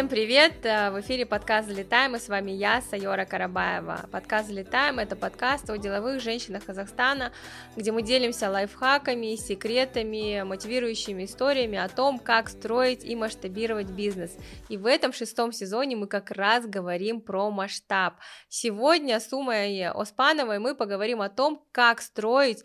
[0.00, 0.64] всем привет!
[0.64, 4.08] Э, в эфире подкаст «Залетаем» и с вами я, Сайора Карабаева.
[4.10, 7.34] Подкаст «Залетаем»— это подкаст о деловых женщинах Казахстана,
[7.76, 14.34] где мы делимся лайфхаками, секретами, мотивирующими историями о том, как строить и масштабировать бизнес.
[14.70, 18.14] И в этом шестом сезоне мы как раз говорим про масштаб.
[18.48, 22.64] Сегодня с Умой Оспановой мы поговорим о том, как строить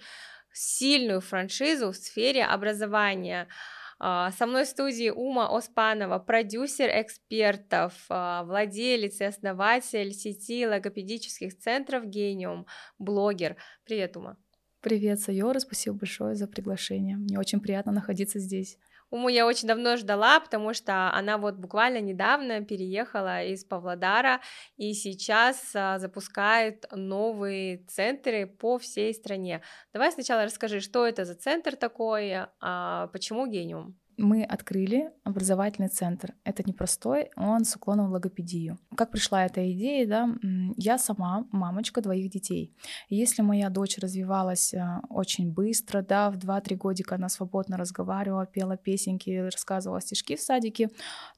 [0.53, 3.49] сильную франшизу в сфере образования–
[3.99, 12.05] со мной в студии Ума Оспанова, продюсер экспертов, а, владелец и основатель сети логопедических центров
[12.05, 12.65] Гениум,
[12.99, 13.55] блогер.
[13.85, 14.37] Привет, Ума.
[14.81, 17.17] Привет, Сайора, спасибо большое за приглашение.
[17.17, 18.77] Мне очень приятно находиться здесь.
[19.15, 24.41] Уму я очень давно ждала, потому что она вот буквально недавно переехала из Павлодара
[24.75, 29.61] и сейчас а, запускает новые центры по всей стране.
[29.93, 33.97] Давай сначала расскажи, что это за центр такой, а почему гениум?
[34.17, 36.33] Мы открыли образовательный центр.
[36.43, 38.77] Это непростой, он с уклоном в логопедию.
[38.95, 40.29] Как пришла эта идея, да,
[40.77, 42.73] я сама мамочка двоих детей.
[43.09, 48.77] если моя дочь развивалась э, очень быстро, да, в 2-3 годика она свободно разговаривала, пела
[48.77, 50.89] песенки, рассказывала стишки в садике,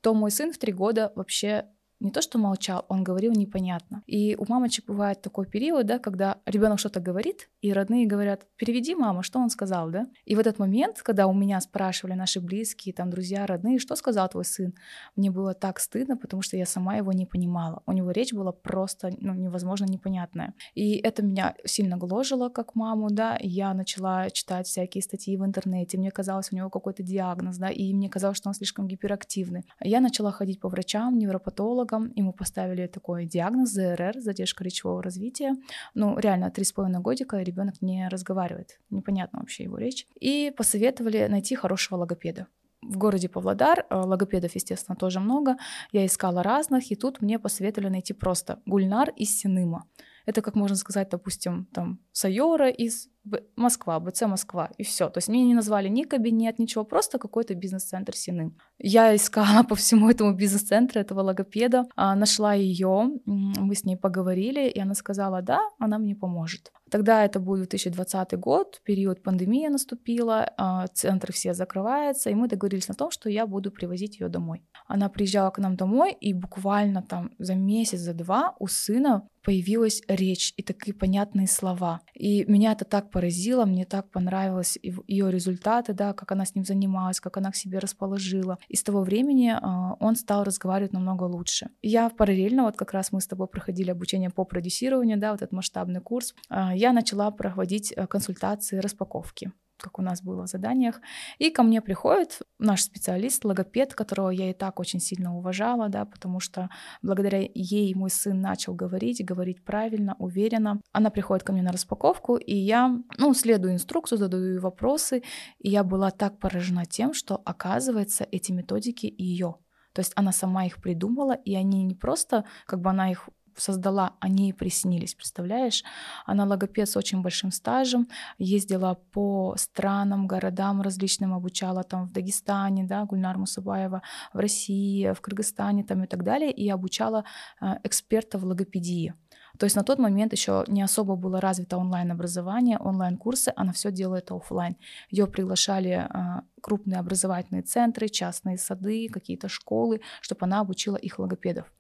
[0.02, 1.66] то мой сын в 3 года вообще
[2.00, 4.04] не то что молчал, он говорил непонятно.
[4.06, 8.94] И у мамочек бывает такой период, да, когда ребенок что-то говорит, и родные говорят, переведи,
[8.94, 10.08] мама, что он сказал, да?
[10.26, 14.30] И в этот момент, когда у меня спрашивали наши близкие, там, друзья, родные, что сказал
[14.30, 14.74] твой сын,
[15.16, 17.82] мне было так стыдно, потому что я сама его не понимала.
[17.88, 20.54] У него речь была просто, ну, невозможно непонятная.
[20.76, 25.98] И это меня сильно гложило, как маму, да, я начала читать всякие статьи в интернете,
[25.98, 29.64] мне казалось, у него какой-то диагноз, да, и мне казалось, что он слишком гиперактивный.
[29.82, 35.56] Я начала ходить по врачам, невропатологам, неврологом, ему поставили такой диагноз ЗРР, задержка речевого развития.
[35.96, 40.08] Ну, реально, три с половиной годика ребенок не разговаривает, непонятно вообще его речь.
[40.20, 42.48] И посоветовали найти хорошего логопеда
[42.82, 45.56] в городе Павлодар, э, логопедов, естественно, тоже много.
[45.92, 49.84] Я искала разных, и тут мне посоветовали найти просто Гульнар из Синыма.
[50.28, 53.10] Это, как можно сказать, допустим, там Сайора из
[53.56, 55.10] Москва, БЦ Москва, и все.
[55.10, 58.52] То есть мне не назвали ни кабинет, ничего, просто какой-то бизнес-центр Сины.
[58.80, 64.70] Я искала по всему этому бизнес-центру этого логопеда, а, нашла ее, мы с ней поговорили,
[64.70, 66.72] и она сказала, да, она мне поможет.
[66.90, 72.88] Тогда это был 2020 год, период пандемии наступила, а, центр все закрывается, и мы договорились
[72.88, 74.64] на том, что я буду привозить ее домой.
[74.88, 80.02] Она приезжала к нам домой, и буквально там за месяц, за два у сына появилась
[80.10, 82.02] речь и такие понятные слова.
[82.14, 86.66] И меня это так поразило, мне так понравилось ее результаты, да, как она с ним
[86.66, 88.58] занималась, как она к себе расположила.
[88.70, 91.70] И с того времени э, он стал разговаривать намного лучше.
[91.82, 95.52] Я параллельно, вот как раз мы с тобой проходили обучение по продюсированию, да, вот этот
[95.52, 99.52] масштабный курс, э, я начала проводить э, консультации распаковки
[99.82, 101.02] как у нас было в заданиях.
[101.38, 106.06] И ко мне приходит наш специалист, логопед, которого я и так очень сильно уважала, да,
[106.06, 106.70] потому что
[107.02, 110.82] благодаря ей мой сын начал говорить, говорить правильно, уверенно.
[110.92, 115.24] Она приходит ко мне на распаковку, и я, ну, следую инструкцию, задаю вопросы,
[115.60, 119.56] и я была так поражена тем, что, оказывается, эти методики ее.
[119.94, 124.14] То есть она сама их придумала, и они не просто, как бы она их создала,
[124.20, 125.84] они ей приснились, представляешь?
[126.26, 128.08] Она логопед с очень большим стажем,
[128.38, 134.02] ездила по странам, городам различным, обучала там в Дагестане, да, Гульнар Мусабаева,
[134.34, 137.24] в России, в Кыргызстане там и так далее, и обучала
[137.62, 139.14] э, экспертов логопедии.
[139.58, 144.32] То есть на тот момент еще не особо было развито онлайн-образование, онлайн-курсы, она все делает
[144.32, 144.76] офлайн.
[145.10, 151.72] Ее приглашали э, крупные образовательные центры, частные сады, какие-то школы, чтобы она обучила их логопедов.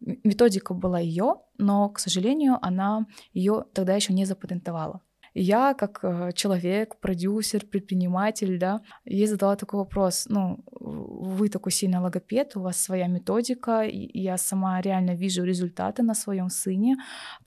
[0.00, 5.00] Методика была ее, но, к сожалению, она ее тогда еще не запатентовала.
[5.34, 12.00] Я, как э, человек, продюсер, предприниматель, да, ей задала такой вопрос, ну, вы такой сильный
[12.00, 16.96] логопед, у вас своя методика, и я сама реально вижу результаты на своем сыне,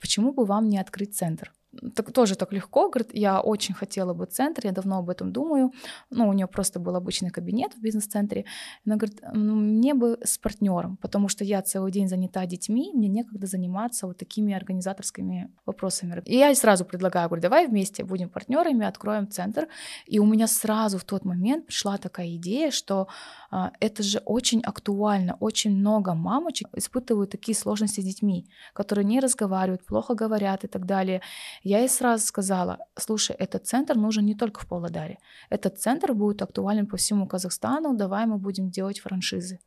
[0.00, 1.52] почему бы вам не открыть центр?
[1.94, 5.72] Так, тоже так легко, говорит, я очень хотела бы центр, я давно об этом думаю,
[6.10, 8.44] ну, у нее просто был обычный кабинет в бизнес-центре,
[8.86, 13.08] она говорит, ну, мне бы с партнером, потому что я целый день занята детьми, мне
[13.08, 16.22] некогда заниматься вот такими организаторскими вопросами.
[16.26, 19.68] И я сразу предлагаю, говорю, давай вместе будем партнерами, откроем центр,
[20.06, 23.08] и у меня сразу в тот момент пришла такая идея, что
[23.50, 29.20] а, это же очень актуально, очень много мамочек испытывают такие сложности с детьми, которые не
[29.20, 31.20] разговаривают, плохо говорят и так далее,
[31.64, 35.18] я ей сразу сказала, слушай, этот центр нужен не только в Павлодаре.
[35.50, 39.58] Этот центр будет актуален по всему Казахстану, давай мы будем делать франшизы.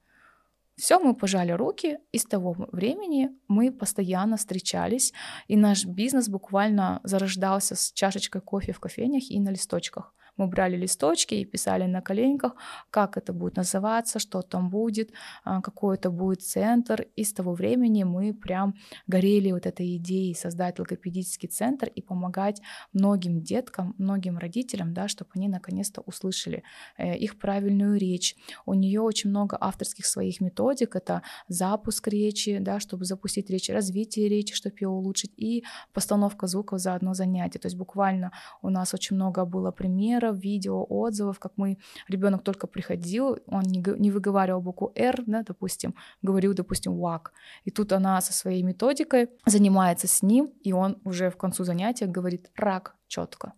[0.76, 5.12] Все, мы пожали руки, и с того времени мы постоянно встречались,
[5.48, 10.14] и наш бизнес буквально зарождался с чашечкой кофе в кофейнях и на листочках.
[10.38, 12.56] Мы брали листочки и писали на коленках,
[12.90, 15.12] как это будет называться, что там будет,
[15.44, 17.08] а, какой это будет центр.
[17.16, 18.76] И с того времени мы прям
[19.08, 22.62] горели вот этой идеей создать логопедический центр и помогать
[22.94, 26.64] многим деткам, многим родителям, да, чтобы они наконец-то услышали
[26.98, 28.36] э, их правильную речь.
[28.66, 30.96] У нее очень много авторских своих методик.
[30.96, 35.64] Это запуск речи, да, чтобы запустить речь, развитие речи, чтобы ее улучшить, и
[35.94, 37.60] постановка звуков за одно занятие.
[37.60, 38.32] То есть буквально
[38.62, 41.78] у нас очень много было примеров, видео, отзывов, как мы,
[42.08, 47.34] ребенок только приходил, он не, не выговаривал букву «Р», да, допустим, говорил, допустим, «ВАК».
[47.66, 52.06] И тут она со своей методикой занимается с ним, и он уже в концу занятия
[52.06, 53.54] говорит «рак» четко.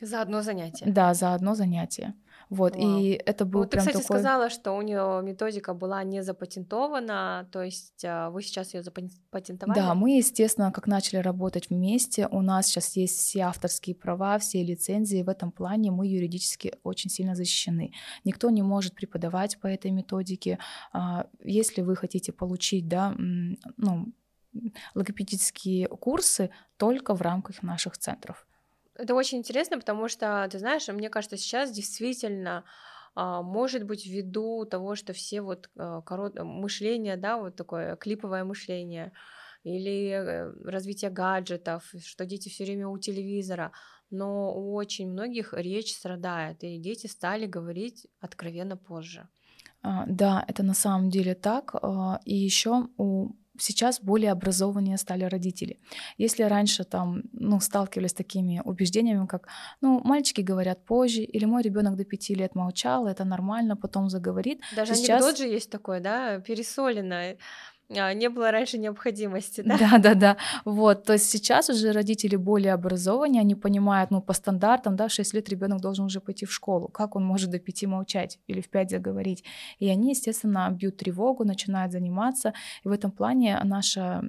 [0.00, 0.86] За одно занятие?
[0.86, 2.14] Да, за одно занятие.
[2.50, 2.98] Вот, Вау.
[2.98, 4.18] и это был вот прям ты, кстати, такой...
[4.18, 9.78] сказала, что у нее методика была не запатентована, то есть а, вы сейчас ее запатентовали?
[9.78, 14.64] Да, мы, естественно, как начали работать вместе, у нас сейчас есть все авторские права, все
[14.64, 17.92] лицензии, в этом плане мы юридически очень сильно защищены.
[18.24, 20.58] Никто не может преподавать по этой методике.
[20.92, 23.14] А, если вы хотите получить, да,
[23.76, 24.12] ну,
[24.96, 28.44] логопедические курсы только в рамках наших центров.
[29.00, 32.64] Это очень интересно, потому что, ты знаешь, мне кажется, сейчас действительно
[33.14, 36.38] а, может быть, ввиду того, что все вот а, корот...
[36.38, 39.12] мышление, да, вот такое клиповое мышление,
[39.62, 43.72] или э, развитие гаджетов, что дети все время у телевизора,
[44.10, 49.28] но у очень многих речь страдает, и дети стали говорить откровенно позже.
[49.82, 51.74] А, да, это на самом деле так.
[52.24, 55.78] И еще у сейчас более образованнее стали родители.
[56.18, 59.48] Если раньше там, ну, сталкивались с такими убеждениями, как,
[59.80, 64.60] ну, мальчики говорят позже, или мой ребенок до пяти лет молчал, это нормально, потом заговорит.
[64.76, 65.22] Даже сейчас...
[65.22, 67.36] анекдот же есть такой, да, пересоленное а,
[67.90, 69.76] не было раньше необходимости, да?
[69.78, 70.36] Да, да, да.
[70.64, 75.12] Вот, то есть сейчас уже родители более образованные, они понимают, ну, по стандартам, да, в
[75.12, 76.88] 6 лет ребенок должен уже пойти в школу.
[76.88, 79.44] Как он может до 5 молчать или в 5 заговорить?
[79.80, 82.52] И они, естественно, бьют тревогу, начинают заниматься.
[82.84, 84.22] И в этом плане наша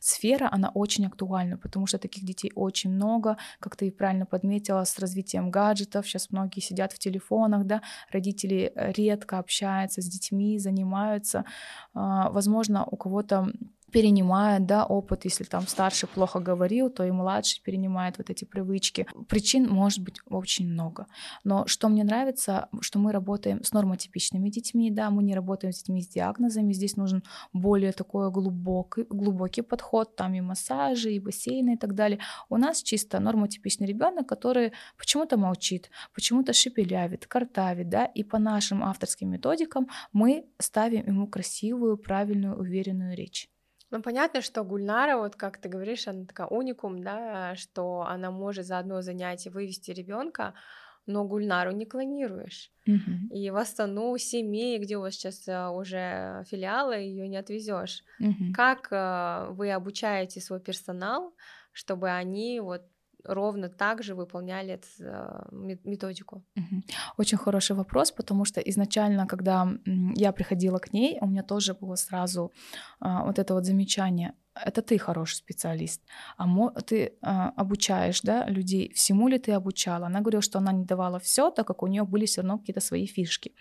[0.00, 4.98] сфера, она очень актуальна, потому что таких детей очень много, как ты правильно подметила, с
[4.98, 6.06] развитием гаджетов.
[6.06, 7.80] Сейчас многие сидят в телефонах, да,
[8.10, 11.44] родители редко общаются с детьми, занимаются.
[11.94, 13.48] А, возможно, у кого-то
[13.92, 19.06] перенимает да, опыт, если там старший плохо говорил, то и младший перенимает вот эти привычки.
[19.28, 21.06] Причин может быть очень много.
[21.44, 25.78] Но что мне нравится, что мы работаем с нормотипичными детьми, да, мы не работаем с
[25.78, 27.22] детьми с диагнозами, здесь нужен
[27.52, 32.18] более такой глубокий, глубокий подход, там и массажи, и бассейны и так далее.
[32.48, 38.82] У нас чисто нормотипичный ребенок, который почему-то молчит, почему-то шепелявит, картавит, да, и по нашим
[38.82, 43.51] авторским методикам мы ставим ему красивую, правильную, уверенную речь.
[43.92, 48.64] Ну, понятно, что Гульнара, вот как ты говоришь, она такая уникум, да, что она может
[48.64, 50.54] за одно занятие вывести ребенка,
[51.04, 52.70] но Гульнару не клонируешь.
[52.88, 53.28] Uh-huh.
[53.30, 58.02] И в Астану, семьи, где у вас сейчас э, уже филиалы, ее не отвезешь.
[58.18, 58.52] Uh-huh.
[58.54, 61.34] Как э, вы обучаете свой персонал,
[61.72, 62.82] чтобы они вот
[63.24, 66.42] ровно так же выполняли эту э, методику?
[67.18, 69.68] Очень хороший вопрос, потому что изначально, когда
[70.16, 72.52] я приходила к ней, у меня тоже было сразу
[73.00, 76.02] а, вот это вот замечание это ты хороший специалист,
[76.36, 76.46] а
[76.86, 80.06] ты а, обучаешь да, людей, всему ли ты обучала?
[80.06, 82.80] Она говорила, что она не давала все, так как у нее были все равно какие-то
[82.80, 83.54] свои фишки.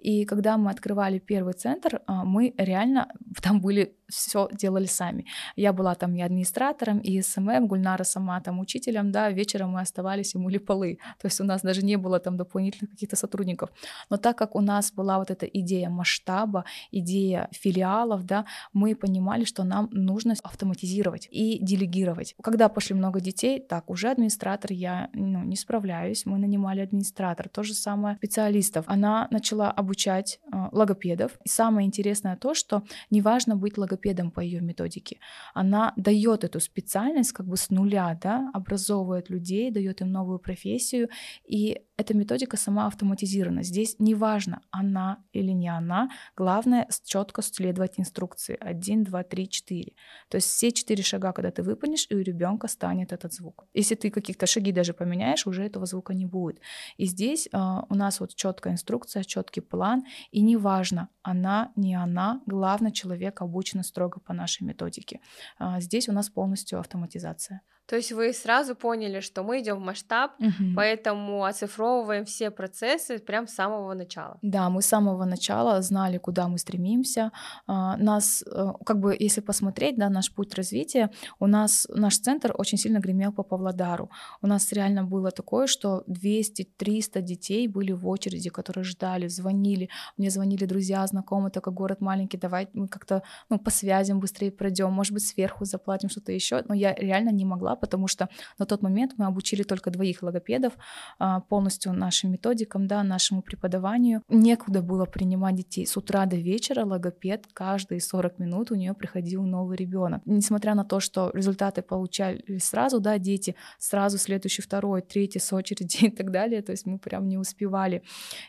[0.00, 3.08] И когда мы открывали первый центр, а, мы реально
[3.42, 5.26] там были все делали сами.
[5.56, 10.34] Я была там и администратором, и SMM, Гульнара сама там учителем, да, вечером мы оставались
[10.34, 10.98] и мыли полы.
[11.20, 13.70] То есть у нас даже не было там дополнительных каких-то сотрудников.
[14.10, 19.44] Но так как у нас была вот эта идея масштаба, идея филиалов, да, мы понимали,
[19.44, 22.34] что нам нужно автоматизировать и делегировать.
[22.42, 27.62] Когда пошли много детей, так, уже администратор я ну, не справляюсь, мы нанимали администратор, то
[27.62, 28.84] же самое специалистов.
[28.88, 31.38] Она начала обучать э, логопедов.
[31.44, 35.18] И самое интересное то, что неважно быть логопедом по ее методике.
[35.54, 41.08] Она дает эту специальность как бы с нуля, да, образовывает людей, дает им новую профессию,
[41.44, 43.64] и эта методика сама автоматизирована.
[43.64, 48.56] Здесь неважно, она или не она, главное четко следовать инструкции.
[48.60, 49.94] Один, два, три, четыре.
[50.28, 53.66] То есть все четыре шага, когда ты выполнишь, и у ребенка станет этот звук.
[53.74, 56.60] Если ты каких-то шаги даже поменяешь, уже этого звука не будет.
[56.98, 62.40] И здесь э, у нас вот четкая инструкция, четкий план, и неважно, она, не она,
[62.46, 65.20] главное, человек обучен строго по нашей методике.
[65.58, 67.62] Э, здесь у нас полностью автоматизация.
[67.88, 70.74] То есть вы сразу поняли, что мы идем в масштаб, угу.
[70.76, 74.38] поэтому оцифровываем все процессы прям с самого начала.
[74.42, 77.32] Да, мы с самого начала знали, куда мы стремимся.
[77.66, 82.54] А, нас, э, как бы, если посмотреть, да, наш путь развития, у нас наш центр
[82.58, 84.10] очень сильно гремел по Павлодару.
[84.42, 89.88] У нас реально было такое, что 200-300 детей были в очереди, которые ждали, звонили.
[90.18, 94.92] Мне звонили друзья, знакомые, такой город маленький, давай мы как-то ну, по связям быстрее пройдем,
[94.92, 96.62] может быть, сверху заплатим что-то еще.
[96.68, 100.74] Но я реально не могла потому что на тот момент мы обучили только двоих логопедов
[101.18, 104.22] а, полностью нашим методикам, да, нашему преподаванию.
[104.28, 105.86] Некуда было принимать детей.
[105.86, 110.22] С утра до вечера логопед каждые 40 минут у нее приходил новый ребенок.
[110.24, 116.04] Несмотря на то, что результаты получали сразу, да, дети, сразу следующий, второй, третий с очереди
[116.06, 118.02] и так далее, то есть мы прям не успевали.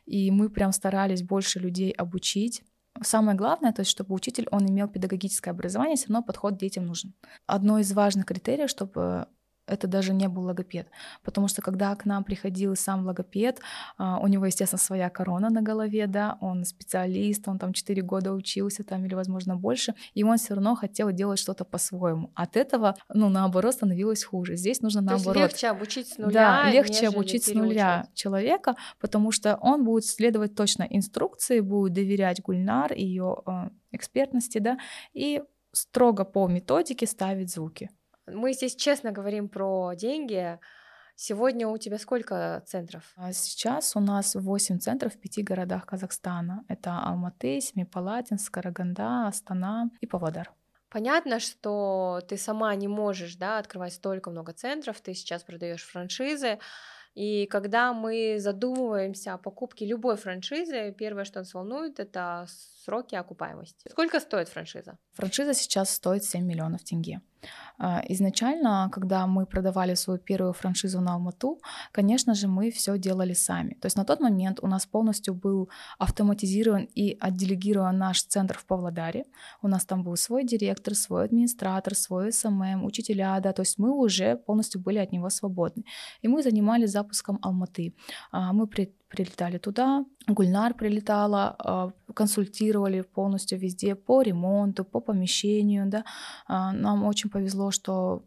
[0.05, 2.63] И мы прям старались больше людей обучить,
[3.01, 7.13] Самое главное, то есть, чтобы учитель, он имел педагогическое образование, все равно подход детям нужен.
[7.45, 9.27] Одно из важных критериев, чтобы
[9.69, 10.87] это даже не был логопед.
[11.23, 13.59] Потому что когда к нам приходил сам логопед,
[13.97, 18.33] а, у него, естественно, своя корона на голове, да, он специалист, он там 4 года
[18.33, 22.31] учился там или, возможно, больше, и он все равно хотел делать что-то по-своему.
[22.35, 24.55] От этого, ну, наоборот, становилось хуже.
[24.55, 25.43] Здесь нужно То наоборот.
[25.43, 26.31] легче обучить с нуля.
[26.31, 32.41] Да, легче обучить с нуля человека, потому что он будет следовать точно инструкции, будет доверять
[32.41, 34.77] Гульнар, ее э, экспертности, да,
[35.13, 37.89] и строго по методике ставить звуки.
[38.33, 40.59] Мы здесь честно говорим про деньги.
[41.15, 43.11] Сегодня у тебя сколько центров?
[43.17, 46.63] А сейчас у нас 8 центров в пяти городах Казахстана.
[46.67, 50.51] Это Алматы, Семипалатинск, Караганда, Астана и Павлодар.
[50.89, 56.57] Понятно, что ты сама не можешь да, открывать столько много центров, ты сейчас продаешь франшизы,
[57.15, 62.45] и когда мы задумываемся о покупке любой франшизы, первое, что нас волнует, это
[62.89, 63.89] сроки окупаемости.
[63.89, 64.97] Сколько стоит франшиза?
[65.13, 67.21] Франшиза сейчас стоит 7 миллионов тенге.
[67.77, 71.59] А, изначально, когда мы продавали свою первую франшизу на Алмату,
[71.91, 73.75] конечно же, мы все делали сами.
[73.81, 75.69] То есть на тот момент у нас полностью был
[75.99, 79.23] автоматизирован и отделегирован наш центр в Павлодаре.
[79.61, 83.91] У нас там был свой директор, свой администратор, свой SMM, учителя, да, то есть мы
[83.91, 85.83] уже полностью были от него свободны.
[86.23, 87.93] И мы занимались запуском Алматы.
[88.31, 91.91] А, мы прилетали туда, Гульнар прилетала, а,
[92.79, 96.03] консультировали полностью везде по ремонту, по помещению, да.
[96.47, 98.21] А, нам очень повезло, что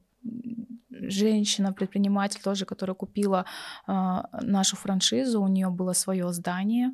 [0.90, 3.44] женщина, предприниматель тоже, которая купила
[3.86, 6.92] а, нашу франшизу, у нее было свое здание,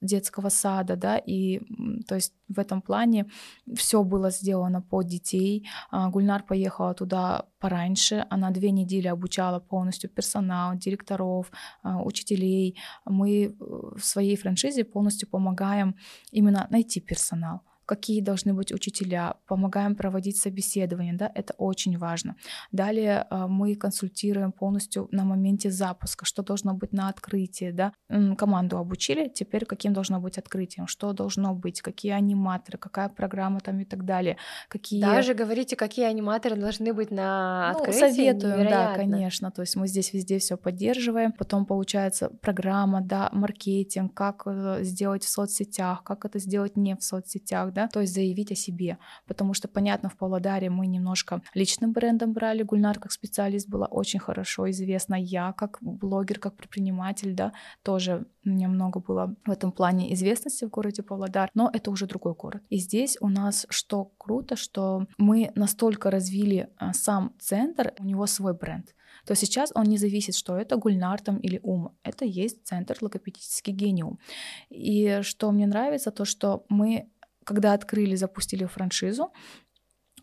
[0.00, 1.60] детского сада, да, и
[2.06, 3.26] то есть в этом плане
[3.74, 5.68] все было сделано под детей.
[5.90, 11.50] А, Гульнар поехала туда пораньше, она две недели обучала полностью персонал, директоров,
[11.82, 12.76] а, учителей.
[13.04, 15.96] Мы в своей франшизе полностью помогаем
[16.32, 22.36] именно найти персонал какие должны быть учителя, помогаем проводить собеседование, да, это очень важно.
[22.70, 27.92] Далее а, мы консультируем полностью на моменте запуска, что должно быть на открытии, да.
[28.36, 33.80] Команду обучили, теперь каким должно быть открытием, что должно быть, какие аниматоры, какая программа там
[33.80, 34.36] и так далее.
[34.68, 35.00] Какие...
[35.00, 38.00] Даже говорите, какие аниматоры должны быть на ну, открытии.
[38.00, 38.92] Советуем, Невероятно.
[38.92, 39.50] да, конечно.
[39.50, 41.32] То есть мы здесь везде все поддерживаем.
[41.32, 47.02] Потом получается программа, да, маркетинг, как э, сделать в соцсетях, как это сделать не в
[47.02, 51.92] соцсетях, да, то есть заявить о себе, потому что, понятно, в Павлодаре мы немножко личным
[51.92, 57.52] брендом брали, Гульнар как специалист была очень хорошо известна, я как блогер, как предприниматель, да,
[57.82, 62.06] тоже у меня много было в этом плане известности в городе Павлодар, но это уже
[62.06, 62.62] другой город.
[62.68, 68.26] И здесь у нас что круто, что мы настолько развили а, сам центр, у него
[68.26, 68.94] свой бренд
[69.28, 71.90] то сейчас он не зависит, что это Гульнар там или Ум.
[72.02, 74.18] Это есть центр логопедический гениум.
[74.70, 77.10] И что мне нравится, то что мы
[77.48, 79.32] когда открыли, запустили франшизу,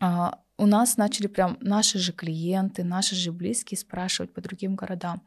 [0.00, 5.22] а, у нас начали прям наши же клиенты, наши же близкие спрашивать по другим городам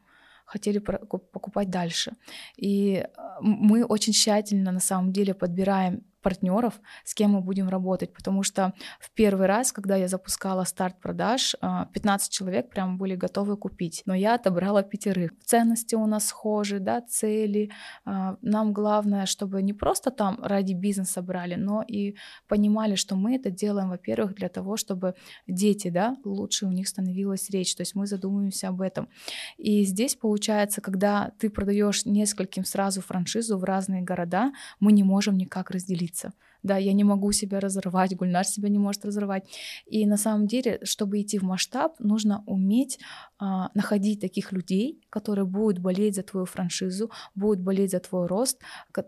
[0.46, 2.12] хотели покупать дальше.
[2.56, 8.12] И а, мы очень тщательно на самом деле подбираем партнеров, с кем мы будем работать,
[8.12, 13.14] потому что в первый раз, когда я запускала старт продаж, 15 а, человек прям были
[13.14, 15.32] готовы купить, но я отобрала пятерых.
[15.44, 17.70] Ценности у нас схожи, да, цели.
[18.04, 22.16] А, нам главное, чтобы не просто там ради бизнеса брали, но и
[22.48, 25.14] понимали, что мы это делаем, во-первых, для того, чтобы
[25.46, 29.08] дети, да, лучше у них становилась речь, то есть мы задумываемся об этом.
[29.56, 35.36] И здесь получается, когда ты продаешь нескольким сразу франшизу в разные города, мы не можем
[35.36, 36.32] никак разделить разделиться.
[36.62, 39.44] Да, я не могу себя разорвать, Гульнар себя не может разорвать.
[39.86, 42.98] И на самом деле, чтобы идти в масштаб, нужно уметь
[43.38, 48.60] а, находить таких людей, которые будут болеть за твою франшизу, будут болеть за твой рост,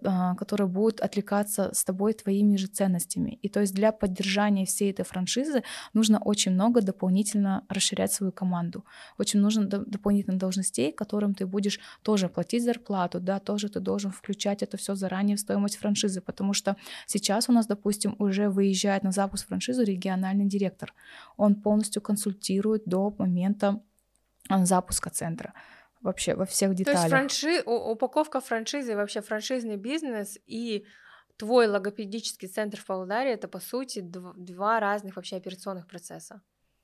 [0.05, 3.39] а, которые будут отвлекаться с тобой твоими же ценностями.
[3.43, 8.85] И то есть для поддержания всей этой франшизы нужно очень много дополнительно расширять свою команду.
[9.19, 14.63] Очень нужно дополнительно должностей, которым ты будешь тоже платить зарплату, да, тоже ты должен включать
[14.63, 19.13] это все заранее в стоимость франшизы, потому что сейчас у нас, допустим, уже выезжает на
[19.13, 20.93] запуск франшизы региональный директор.
[21.37, 23.83] Он полностью консультирует до момента
[24.49, 25.55] а, запуска центра
[26.01, 27.01] вообще во всех деталях.
[27.01, 27.63] То есть франши...
[27.65, 30.85] упаковка франшизы, вообще франшизный бизнес и
[31.37, 36.43] твой логопедический центр в Павлодаре это по сути два разных вообще операционных процесса.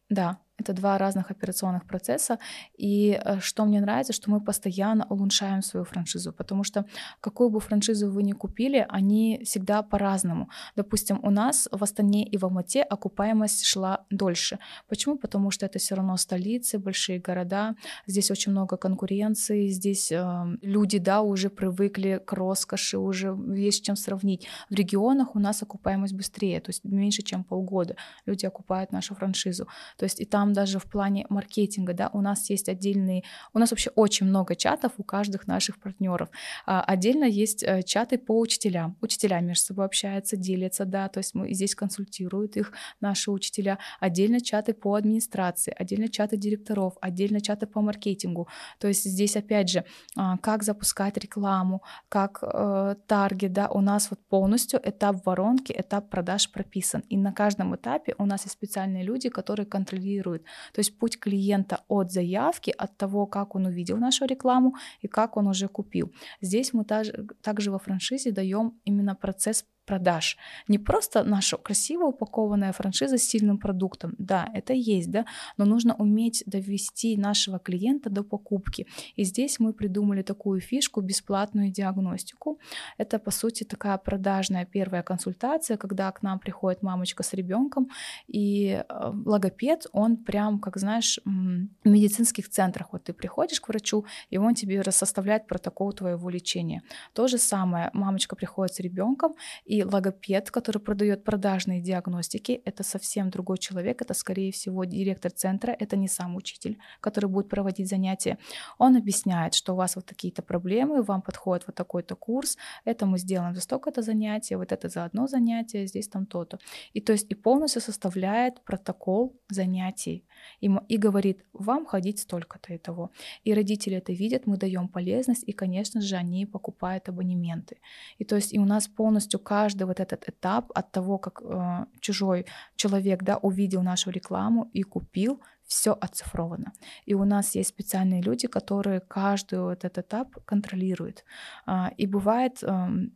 [0.09, 2.39] Да, это два разных операционных процесса.
[2.77, 6.85] И э, что мне нравится, что мы постоянно улучшаем свою франшизу, потому что
[7.21, 10.49] какую бы франшизу вы ни купили, они всегда по-разному.
[10.77, 14.59] Допустим, у нас в Астане и в Алмате окупаемость шла дольше.
[14.89, 15.17] Почему?
[15.17, 17.75] Потому что это все равно столицы, большие города,
[18.07, 23.97] здесь очень много конкуренции, здесь э, люди, да, уже привыкли к роскоши, уже есть чем
[23.97, 24.49] сравнить.
[24.71, 27.97] В регионах у нас окупаемость быстрее, то есть меньше, чем полгода
[28.27, 29.69] люди окупают нашу франшизу.
[29.97, 33.23] То есть и там там даже в плане маркетинга, да, у нас есть отдельные,
[33.55, 36.29] у нас вообще очень много чатов у каждых наших партнеров.
[36.67, 38.97] А, отдельно есть э, чаты по учителям.
[39.03, 43.79] Учителя между собой общаются, делятся, да, то есть мы здесь консультируют их наши учителя.
[44.01, 48.49] Отдельно чаты по администрации, отдельно чаты директоров, отдельно чаты по маркетингу.
[48.79, 49.85] То есть здесь опять же,
[50.17, 56.11] а, как запускать рекламу, как э, таргет, да, у нас вот полностью этап воронки, этап
[56.11, 57.03] продаж прописан.
[57.11, 60.45] И на каждом этапе у нас есть специальные люди, которые контролируют существует.
[60.73, 65.37] То есть путь клиента от заявки, от того, как он увидел нашу рекламу и как
[65.37, 66.13] он уже купил.
[66.41, 70.37] Здесь мы также во франшизе даем именно процесс продаж.
[70.69, 74.15] Не просто наша красиво упакованная франшиза с сильным продуктом.
[74.19, 75.25] Да, это есть, да,
[75.59, 78.87] но нужно уметь довести нашего клиента до покупки.
[79.17, 82.59] И здесь мы придумали такую фишку, бесплатную диагностику.
[82.99, 87.89] Это, по сути, такая продажная первая консультация, когда к нам приходит мамочка с ребенком,
[88.27, 92.89] и э, логопед, он прям, как знаешь, в медицинских центрах.
[92.93, 96.83] Вот ты приходишь к врачу, и он тебе составляет протокол твоего лечения.
[97.15, 99.35] То же самое, мамочка приходит с ребенком,
[99.69, 105.73] и логопед, который продает продажные диагностики, это совсем другой человек, это, скорее всего, директор центра,
[105.79, 108.39] это не сам учитель, который будет проводить занятия.
[108.79, 113.19] Он объясняет, что у вас вот такие-то проблемы, вам подходит вот такой-то курс, это мы
[113.19, 116.59] сделаем за столько-то занятия, вот это за одно занятие, здесь там то-то.
[116.93, 120.25] И то есть и полностью составляет протокол занятий
[120.61, 123.11] и, и говорит, вам ходить столько-то и того.
[123.45, 127.77] И родители это видят, мы даем полезность, и, конечно же, они покупают абонементы.
[128.19, 131.87] И то есть и у нас полностью каждый вот этот этап от того, как э,
[132.01, 136.73] чужой человек да, увидел нашу рекламу и купил, все оцифровано.
[137.07, 141.25] И у нас есть специальные люди, которые каждый вот этот этап контролируют.
[141.67, 143.13] А, и бывает, эм,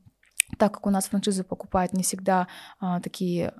[0.58, 2.46] так как у нас франшизы покупают не всегда
[2.78, 3.54] а, такие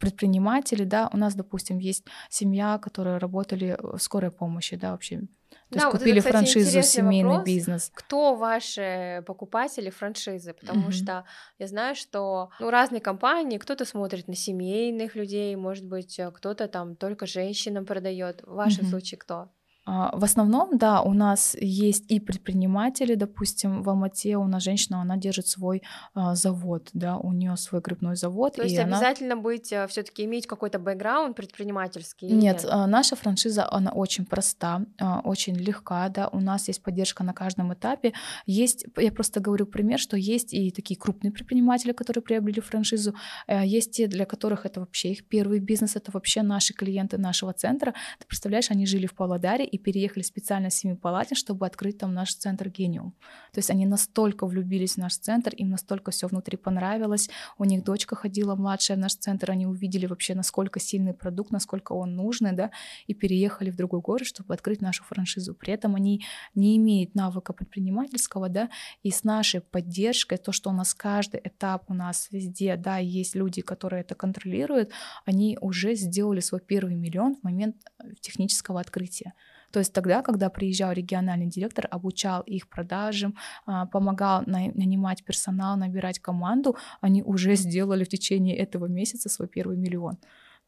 [0.00, 5.28] предприниматели, да, у нас, допустим, есть семья, которые работали в скорой помощи, да, вообще
[5.70, 7.90] то да, есть вот купили это, кстати, франшизу, семейный вопрос, бизнес.
[7.94, 10.52] Кто ваши покупатели франшизы?
[10.52, 10.92] Потому mm-hmm.
[10.92, 11.24] что
[11.58, 16.96] я знаю, что ну, разные компании, кто-то смотрит на семейных людей, может быть, кто-то там
[16.96, 18.42] только женщинам продает.
[18.42, 18.90] В вашем mm-hmm.
[18.90, 19.50] случае кто?
[19.92, 25.00] А, в основном, да, у нас есть и предприниматели, допустим, в Алмате у нас женщина,
[25.02, 25.82] она держит свой
[26.14, 28.54] а, завод, да, у нее свой грибной завод.
[28.54, 29.42] То есть и обязательно она...
[29.42, 32.28] быть а, все-таки иметь какой-то бэкграунд предпринимательский?
[32.28, 34.86] Нет, нет, наша франшиза, она очень проста,
[35.24, 38.12] очень легка, да, у нас есть поддержка на каждом этапе.
[38.46, 43.14] Есть, я просто говорю пример, что есть и такие крупные предприниматели, которые приобрели франшизу,
[43.48, 47.52] э, есть те, для которых это вообще их первый бизнес, это вообще наши клиенты нашего
[47.52, 47.92] центра.
[48.20, 52.34] Ты представляешь, они жили в Павлодаре и переехали специально с Семипалатин, чтобы открыть там наш
[52.34, 53.12] центр Гениум.
[53.52, 57.28] То есть они настолько влюбились в наш центр, им настолько все внутри понравилось.
[57.58, 61.92] У них дочка ходила младшая в наш центр, они увидели вообще, насколько сильный продукт, насколько
[61.92, 62.70] он нужный, да,
[63.06, 65.54] и переехали в другой город, чтобы открыть нашу франшизу.
[65.54, 68.70] При этом они не имеют навыка предпринимательского, да,
[69.02, 73.34] и с нашей поддержкой, то, что у нас каждый этап у нас везде, да, есть
[73.34, 74.92] люди, которые это контролируют,
[75.24, 79.34] они уже сделали свой первый миллион в момент э, технического открытия.
[79.72, 83.34] То есть тогда, когда приезжал региональный директор, обучал их продажам,
[83.66, 89.76] а, помогал нанимать персонал, набирать команду, они уже сделали в течение этого месяца свой первый
[89.76, 90.18] миллион.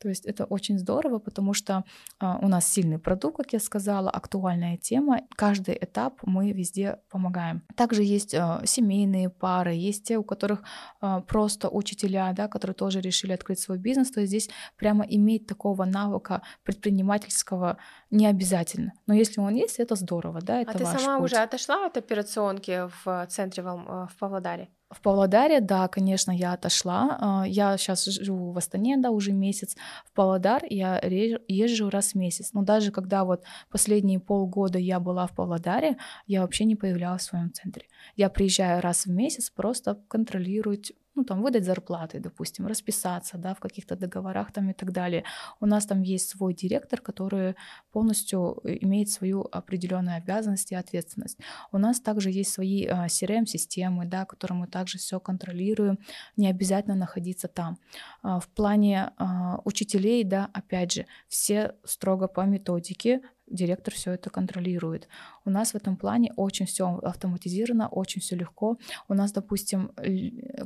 [0.02, 1.84] То есть это очень здорово, потому что
[2.18, 5.20] а, у нас сильный продукт, как я сказала, актуальная тема.
[5.36, 7.62] Каждый этап мы везде помогаем.
[7.76, 10.64] Также есть а, семейные пары, есть те, у которых
[11.00, 14.10] а, просто учителя, да, которые тоже решили открыть свой бизнес.
[14.10, 17.76] То есть здесь прямо иметь такого навыка предпринимательского
[18.10, 18.92] не обязательно.
[19.06, 21.30] Но если он есть, это здорово, да, это А ты сама путь.
[21.30, 24.68] уже отошла от операционки в центре в, в Павлодаре?
[24.92, 27.16] В Павлодаре, да, конечно, я отошла.
[27.20, 29.76] А, Я сейчас живу в Астане, да, уже месяц.
[30.04, 31.00] В Павлодар я
[31.48, 32.52] езжу раз в месяц.
[32.52, 37.26] Но даже когда вот последние полгода я была в Павлодаре, я вообще не появлялась в
[37.26, 37.86] своем центре.
[38.16, 43.60] Я приезжаю раз в месяц просто контролировать ну, там, выдать зарплаты, допустим, расписаться, да, в
[43.60, 45.24] каких-то договорах там и так далее.
[45.60, 47.54] У нас там есть свой директор, который
[47.92, 51.38] полностью э, имеет свою определенную обязанность и ответственность.
[51.72, 55.98] У нас также есть свои а, CRM-системы, да, которые мы также все контролируем,
[56.36, 57.78] не обязательно находиться там.
[58.22, 63.20] А, В плане а, учителей, да, опять же, все строго по методике,
[63.52, 65.08] директор все это контролирует.
[65.44, 68.78] У нас в этом плане очень все автоматизировано, очень все легко.
[69.08, 69.92] У нас, допустим,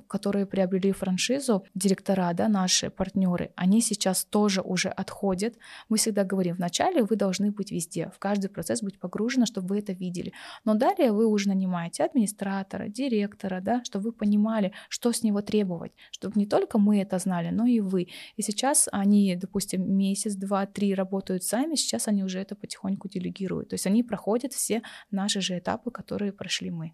[0.08, 5.58] которые приобрели франшизу, директора, да, наши партнеры, они сейчас тоже уже отходят.
[5.88, 9.78] Мы всегда говорим, вначале вы должны быть везде, в каждый процесс быть погружены, чтобы вы
[9.80, 10.32] это видели.
[10.64, 15.92] Но далее вы уже нанимаете администратора, директора, да, чтобы вы понимали, что с него требовать,
[16.10, 18.08] чтобы не только мы это знали, но и вы.
[18.36, 22.75] И сейчас они, допустим, месяц, два, три работают сами, сейчас они уже это потихоньку
[23.08, 23.70] делегируют.
[23.70, 26.92] То есть они проходят все наши же этапы, которые прошли мы.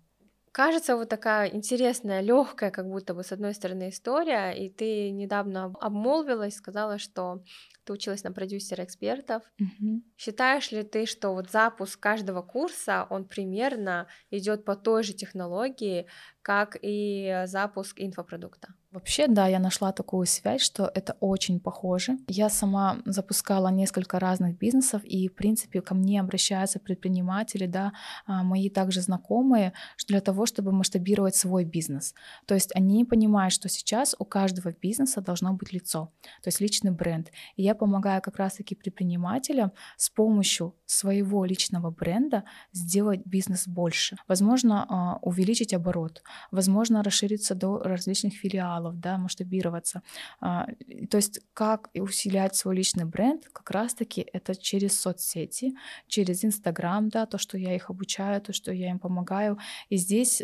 [0.52, 5.64] Кажется, вот такая интересная, легкая, как будто бы с одной стороны история, и ты недавно
[5.64, 7.42] об- обмолвилась, сказала, что
[7.84, 9.42] ты училась на продюсера экспертов.
[9.58, 10.04] Мгм.
[10.16, 16.06] Считаешь ли ты, что вот запуск каждого курса, он примерно идет по той же технологии,
[16.42, 18.74] как и запуск инфопродукта?
[18.92, 22.18] Вообще, да, я нашла такую связь, что это очень похоже.
[22.28, 27.92] Я сама запускала несколько разных бизнесов, и, в принципе, ко мне обращаются предприниматели, да,
[28.26, 29.72] а, мои также знакомые,
[30.08, 32.14] для того, чтобы масштабировать свой бизнес.
[32.44, 36.90] То есть они понимают, что сейчас у каждого бизнеса должно быть лицо, то есть личный
[36.90, 37.30] бренд.
[37.56, 44.16] И я помогаю как раз-таки предпринимателям с помощью своего личного бренда сделать бизнес больше.
[44.28, 50.02] Возможно, а, увеличить оборот, возможно, расшириться до различных филиалов, да, масштабироваться.
[50.40, 50.66] А,
[51.10, 55.74] То есть как усилять свой личный бренд, как раз-таки это через соцсети,
[56.06, 59.58] через Инстаграм, да, то, что я их обучаю, то, что я им помогаю.
[59.88, 60.42] И здесь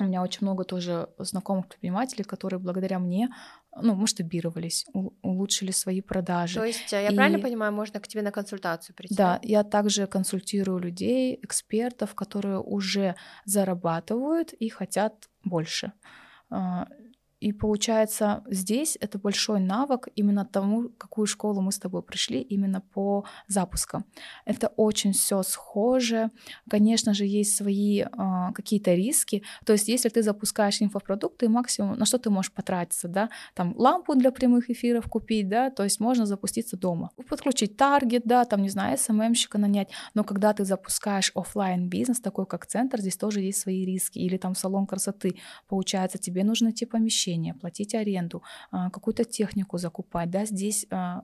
[0.00, 3.28] у меня очень много тоже знакомых предпринимателей, которые благодаря мне
[3.82, 4.86] ну, масштабировались,
[5.22, 6.60] улучшили свои продажи.
[6.60, 9.14] То есть, э, я правильно И- понимаю, можно к тебе на консультацию прийти?
[9.14, 15.92] Да, я также консультирую людей, экспертов, которые уже зарабатывают и хотят больше.
[17.46, 22.80] И получается, здесь это большой навык именно тому, какую школу мы с тобой пришли, именно
[22.80, 24.04] по запускам.
[24.46, 26.30] Это очень все схоже.
[26.68, 29.44] Конечно же, есть свои а, какие-то риски.
[29.64, 34.16] То есть, если ты запускаешь инфопродукты, максимум, на что ты можешь потратиться, да, там лампу
[34.16, 37.10] для прямых эфиров купить, да, то есть можно запуститься дома.
[37.28, 39.90] Подключить таргет, да, там, не знаю, SMM щика нанять.
[40.14, 44.18] Но когда ты запускаешь оффлайн бизнес такой как центр, здесь тоже есть свои риски.
[44.18, 45.36] Или там салон красоты.
[45.68, 51.22] Получается, тебе нужно найти помещение, платить аренду, а, какую-то технику закупать, да, здесь а,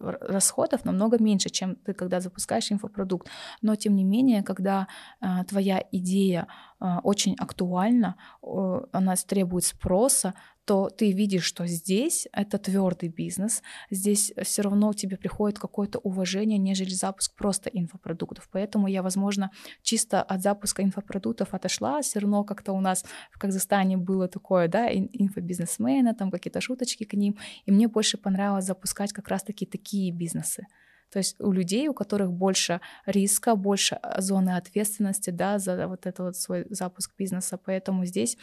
[0.00, 3.28] расходов намного меньше, чем ты когда запускаешь инфопродукт.
[3.62, 4.88] Но тем не менее, когда
[5.20, 6.46] а, твоя идея
[6.78, 13.62] а, очень актуальна, о, она требует спроса, то ты видишь, что здесь это твердый бизнес,
[13.90, 18.48] здесь все равно тебе приходит какое-то уважение, нежели запуск просто инфопродуктов.
[18.50, 19.50] Поэтому я, возможно,
[19.82, 24.88] чисто от запуска инфопродуктов отошла, все равно как-то у нас в Казахстане было такое, да,
[24.90, 30.12] ин- инфобизнесмены, там какие-то шуточки к ним, и мне больше понравилось запускать как раз-таки такие
[30.12, 30.66] бизнесы.
[31.14, 36.06] То есть у людей, у которых больше риска, больше а, зоны ответственности, да, за вот
[36.06, 38.36] это вот свой запуск бизнеса, поэтому здесь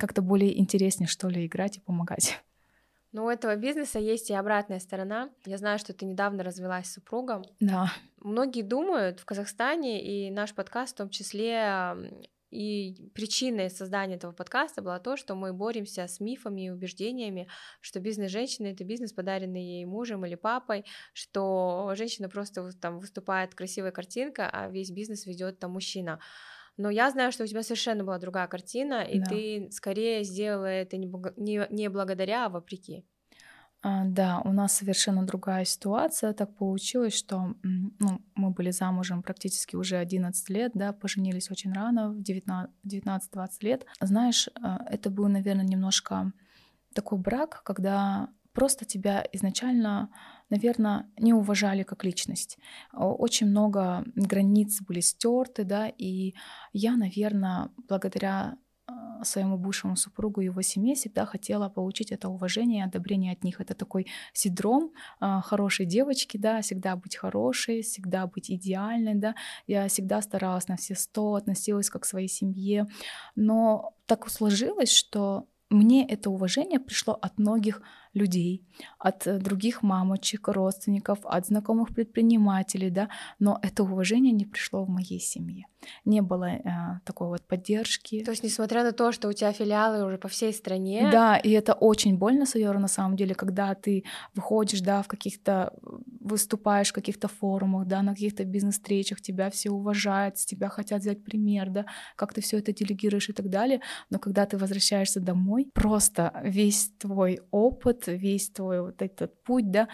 [0.00, 2.42] как-то более интереснее, что ли, играть и помогать.
[3.12, 5.28] Но у этого бизнеса есть и обратная сторона.
[5.44, 7.44] Я знаю, что ты недавно развелась с супругом.
[7.60, 11.94] Да, Многие думают в Казахстане, и наш подкаст в том числе,
[12.50, 17.48] и причиной создания этого подкаста было то, что мы боремся с мифами и убеждениями,
[17.80, 23.54] что бизнес женщины это бизнес, подаренный ей мужем или папой, что женщина просто там выступает
[23.54, 26.20] красивая картинка, а весь бизнес ведет там мужчина.
[26.76, 29.28] Но я знаю, что у тебя совершенно была другая картина, и Да.
[29.28, 33.04] ты скорее сделала это не благодаря, а вопреки.
[33.82, 36.32] А, Да, у нас совершенно другая ситуация.
[36.32, 42.10] Так получилось, что ну, мы были замужем практически уже 11 лет, да, поженились очень рано,
[42.10, 43.86] в 19 19-20 лет.
[44.00, 46.32] Знаешь, а, это был, наверное, немножко
[46.94, 50.10] такой брак, когда просто тебя изначально
[50.50, 52.58] наверное, не уважали как личность.
[52.92, 56.34] Очень много границ были стерты, да, и
[56.72, 58.56] я, наверное, благодаря а,
[59.24, 63.60] своему бывшему супругу и его семье всегда хотела получить это уважение и одобрение от них.
[63.60, 69.34] Это такой синдром э, хорошей девочки, да, всегда быть хорошей, всегда быть идеальной, да.
[69.66, 72.86] Я всегда старалась на все сто, относилась как к своей семье,
[73.36, 77.82] но так сложилось, что мне это уважение пришло от многих
[78.14, 78.62] людей,
[78.98, 84.88] от э, других мамочек, родственников, от знакомых предпринимателей, да, но это уважение не пришло в
[84.88, 85.66] моей семье.
[86.04, 86.60] Не было э,
[87.04, 88.24] такой вот поддержки.
[88.24, 91.08] То есть, несмотря на то, что у тебя филиалы уже по всей стране.
[91.12, 95.72] Да, и это очень больно, Сайора, на самом деле, когда ты выходишь, да, в каких-то
[96.20, 101.24] выступаешь в каких-то форумах, да, на каких-то бизнес-встречах, тебя все уважают, с тебя хотят взять
[101.24, 103.80] пример, да, как ты все это делегируешь и так далее.
[104.10, 109.88] Но когда ты возвращаешься домой, просто весь твой опыт, весь твой вот этот путь, да,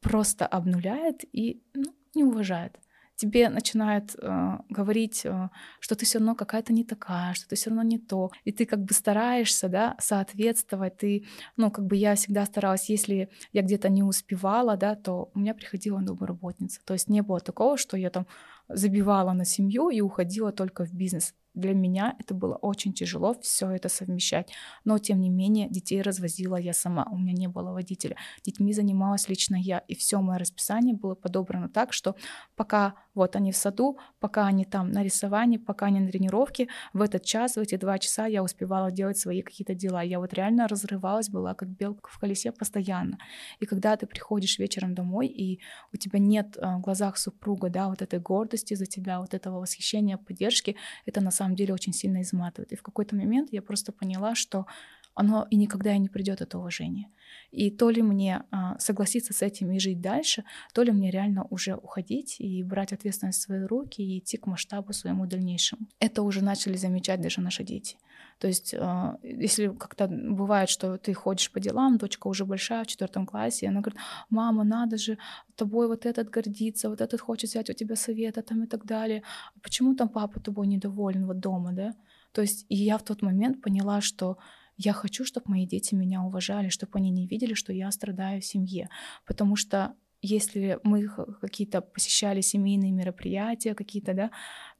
[0.00, 2.78] просто обнуляет и ну, не уважает
[3.20, 7.68] тебе начинают э, говорить, э, что ты все равно какая-то не такая, что ты все
[7.68, 10.96] равно не то, и ты как бы стараешься, да, соответствовать.
[10.96, 15.38] Ты, ну, как бы я всегда старалась, если я где-то не успевала, да, то у
[15.38, 16.80] меня приходила домработница.
[16.86, 18.26] То есть не было такого, что я там
[18.72, 21.34] забивала на семью и уходила только в бизнес.
[21.54, 24.52] Для меня это было очень тяжело все это совмещать.
[24.84, 27.08] Но, тем не менее, детей развозила я сама.
[27.10, 28.16] У меня не было водителя.
[28.44, 29.78] Детьми занималась лично я.
[29.88, 32.14] И все мое расписание было подобрано так, что
[32.54, 37.02] пока вот они в саду, пока они там на рисовании, пока они на тренировке, в
[37.02, 40.02] этот час, в эти два часа я успевала делать свои какие-то дела.
[40.02, 43.18] Я вот реально разрывалась, была как белка в колесе постоянно.
[43.58, 45.60] И когда ты приходишь вечером домой, и
[45.92, 49.60] у тебя нет а, в глазах супруга, да, вот этой гордости за тебя, вот этого
[49.60, 52.72] восхищения, поддержки, это на самом деле очень сильно изматывает.
[52.72, 54.66] И в какой-то момент я просто поняла, что
[55.14, 57.08] оно и никогда и не придет, это уважение.
[57.50, 61.46] И то ли мне а, согласиться с этим и жить дальше, то ли мне реально
[61.50, 65.82] уже уходить и брать ответственность в свои руки и идти к масштабу своему дальнейшему.
[65.98, 67.96] Это уже начали замечать даже наши дети.
[68.40, 72.86] То есть, а, если как-то бывает, что ты ходишь по делам, дочка уже большая, в
[72.86, 74.00] четвертом классе, и она говорит,
[74.30, 75.18] мама, надо же,
[75.56, 79.22] тобой вот этот гордится, вот этот хочет взять у тебя совета там и так далее.
[79.54, 81.94] А почему там папа тобой недоволен вот дома, да?
[82.32, 84.38] То есть, и я в тот момент поняла, что
[84.78, 88.44] я хочу, чтобы мои дети меня уважали, чтобы они не видели, что я страдаю в
[88.46, 88.88] семье.
[89.26, 91.08] Потому что если мы
[91.40, 94.30] какие-то посещали семейные мероприятия какие-то, да,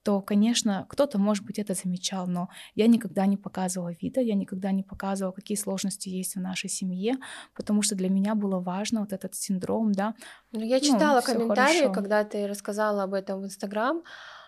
[0.03, 4.71] то, конечно, кто-то, может быть, это замечал, но я никогда не показывала вида, я никогда
[4.71, 7.15] не показывала, какие сложности есть в нашей семье,
[7.55, 10.15] потому что для меня было важно вот этот синдром, да.
[10.51, 14.03] Ну, я ну, читала ну, комментарии, когда ты рассказала об этом в Инстаграм,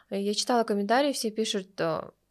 [0.10, 1.80] я читала комментарии, все пишут,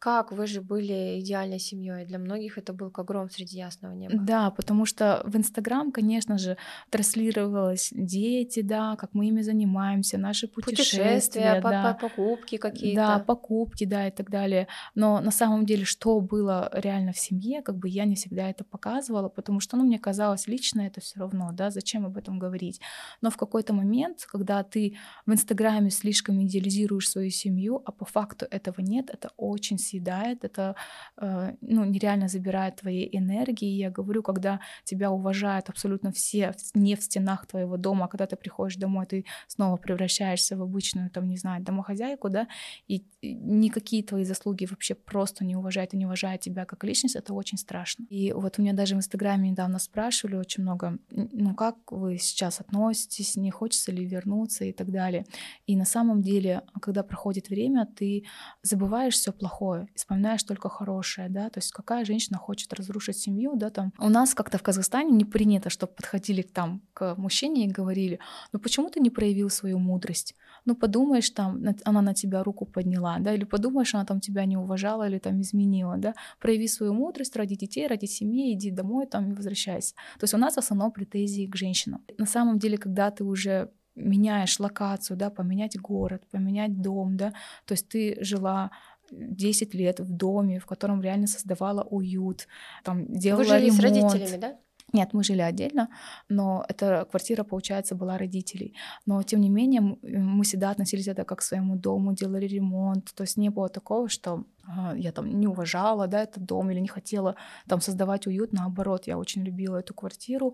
[0.03, 2.05] как вы же были идеальной семьей.
[2.05, 4.13] Для многих это был как гром среди ясного неба.
[4.17, 6.57] Да, потому что в Инстаграм, конечно же,
[6.89, 11.93] транслировалось дети, да, как мы ими занимаемся, наши путешествия, путешествия да.
[11.93, 12.95] покупки какие-то.
[12.97, 14.67] Да, покупки, да, и так далее.
[14.93, 18.65] Но на самом деле, что было реально в семье, как бы я не всегда это
[18.65, 22.81] показывала, потому что, ну, мне казалось, лично это все равно, да, зачем об этом говорить.
[23.21, 28.45] Но в какой-то момент, когда ты в Инстаграме слишком идеализируешь свою семью, а по факту
[28.51, 30.75] этого нет, это очень съедает, это
[31.17, 33.77] э, ну, нереально забирает твоей энергии.
[33.77, 38.35] Я говорю, когда тебя уважают абсолютно все, не в стенах твоего дома, а когда ты
[38.35, 42.47] приходишь домой, ты снова превращаешься в обычную, там, не знаю, домохозяйку, да,
[42.87, 47.33] и никакие твои заслуги вообще просто не уважают и не уважают тебя как личность, это
[47.33, 48.05] очень страшно.
[48.09, 52.61] И вот у меня даже в Инстаграме недавно спрашивали очень много, ну, как вы сейчас
[52.61, 55.25] относитесь, не хочется ли вернуться и так далее.
[55.67, 58.23] И на самом деле, когда проходит время, ты
[58.63, 63.69] забываешь все плохое, вспоминаешь только хорошее, да, то есть какая женщина хочет разрушить семью, да,
[63.69, 63.93] там.
[63.99, 68.19] У нас как-то в Казахстане не принято, чтобы подходили там к мужчине и говорили,
[68.51, 70.35] ну почему ты не проявил свою мудрость?
[70.65, 74.57] Ну подумаешь, там, она на тебя руку подняла, да, или подумаешь, она там тебя не
[74.57, 79.31] уважала или там изменила, да, прояви свою мудрость ради детей, ради семьи, иди домой там
[79.31, 79.95] и возвращайся.
[80.19, 82.03] То есть у нас в основном претензии к женщинам.
[82.17, 87.31] На самом деле, когда ты уже меняешь локацию, да, поменять город, поменять дом, да,
[87.65, 88.71] то есть ты жила
[89.17, 92.47] 10 лет в доме, в котором реально создавала уют,
[92.83, 93.79] там делала Вы жили ремонт.
[93.79, 94.57] с родителями, да?
[94.93, 95.89] Нет, мы жили отдельно,
[96.29, 98.75] но эта квартира, получается, была родителей.
[99.07, 103.11] Но, тем не менее, мы всегда относились это как к своему дому, делали ремонт.
[103.15, 106.79] То есть не было такого, что э, я там не уважала да, этот дом или
[106.79, 107.35] не хотела
[107.67, 108.53] там создавать уют.
[108.53, 110.53] Наоборот, я очень любила эту квартиру.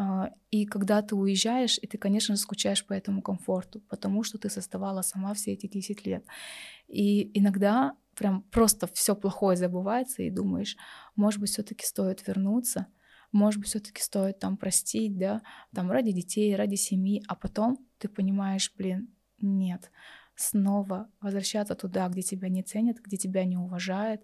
[0.00, 4.48] Э, и когда ты уезжаешь, и ты, конечно скучаешь по этому комфорту, потому что ты
[4.48, 6.24] создавала сама все эти 10 лет.
[6.88, 10.76] И иногда прям просто все плохое забывается, и думаешь,
[11.16, 12.86] может быть, все-таки стоит вернуться,
[13.32, 15.42] может быть, все-таки стоит там простить, да,
[15.74, 19.90] там ради детей, ради семьи, а потом ты понимаешь, блин, нет,
[20.34, 24.22] снова возвращаться туда, где тебя не ценят, где тебя не уважают.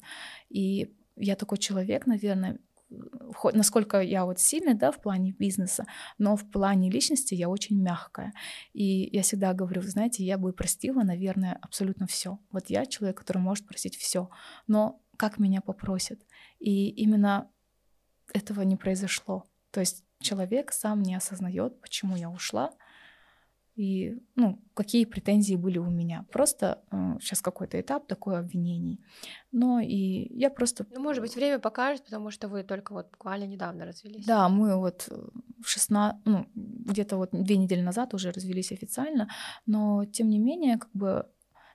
[0.49, 2.59] И я такой человек, наверное,
[3.53, 5.87] насколько я вот сильный, да, в плане бизнеса,
[6.19, 8.33] но в плане личности я очень мягкая.
[8.73, 12.39] И я всегда говорю, знаете, я бы простила, наверное, абсолютно все.
[12.51, 14.31] Вот я человек, который может простить все,
[14.67, 16.21] но как меня попросят?
[16.59, 17.51] И именно
[18.33, 19.45] этого не произошло.
[19.71, 22.71] То есть человек сам не осознает, почему я ушла,
[23.77, 26.25] и ну, какие претензии были у меня.
[26.33, 29.01] Просто э, сейчас какой-то этап такой обвинений.
[29.53, 30.87] Но и я просто...
[30.91, 34.25] Ну, может быть, время покажет, потому что вы только вот буквально недавно развелись.
[34.25, 35.09] Да, мы вот
[35.63, 39.29] в 16, ну, где-то вот две недели назад уже развелись официально,
[39.67, 41.27] но тем не менее, как бы,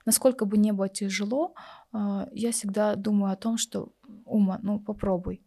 [0.04, 1.54] насколько бы не было тяжело,
[1.92, 3.92] э, я всегда думаю о том, что,
[4.24, 5.40] Ума, ну попробуй,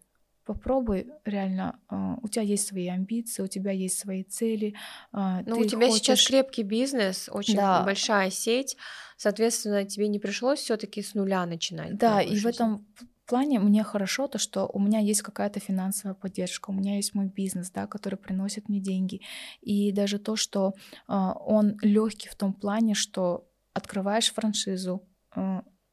[0.45, 4.75] попробуй реально, а, у тебя есть свои амбиции, у тебя есть свои цели.
[5.11, 6.01] А, ну, у тебя хочешь...
[6.01, 7.83] сейчас крепкий бизнес, очень да.
[7.83, 8.77] большая сеть,
[9.17, 11.97] соответственно, тебе не пришлось все-таки с нуля начинать.
[11.97, 12.43] Да, и жизнь.
[12.43, 12.87] в этом
[13.25, 17.25] плане мне хорошо то, что у меня есть какая-то финансовая поддержка, у меня есть мой
[17.25, 19.21] бизнес, да, который приносит мне деньги.
[19.61, 20.73] И даже то, что
[21.07, 25.03] э, он легкий в том плане, что открываешь франшизу,